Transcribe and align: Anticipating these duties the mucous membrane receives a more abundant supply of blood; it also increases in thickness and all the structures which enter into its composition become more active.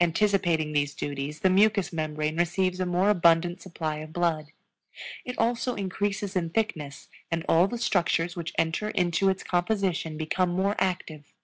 Anticipating 0.00 0.72
these 0.72 0.94
duties 0.94 1.40
the 1.40 1.50
mucous 1.50 1.92
membrane 1.92 2.36
receives 2.36 2.78
a 2.78 2.86
more 2.86 3.10
abundant 3.10 3.60
supply 3.60 3.96
of 3.96 4.12
blood; 4.12 4.52
it 5.24 5.36
also 5.38 5.74
increases 5.74 6.36
in 6.36 6.50
thickness 6.50 7.08
and 7.32 7.44
all 7.48 7.66
the 7.66 7.76
structures 7.76 8.36
which 8.36 8.52
enter 8.58 8.90
into 8.90 9.28
its 9.28 9.42
composition 9.42 10.16
become 10.16 10.50
more 10.50 10.76
active. 10.78 11.34